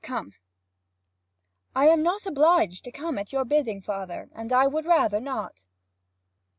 Come.' 0.03 0.33
'I 1.75 1.87
am 1.89 2.01
not 2.01 2.25
obliged 2.25 2.83
to 2.85 2.91
come 2.91 3.19
at 3.19 3.31
your 3.31 3.45
bidding, 3.45 3.81
father, 3.83 4.29
and 4.33 4.51
I 4.51 4.65
would 4.65 4.85
rather 4.87 5.19
not!' 5.19 5.63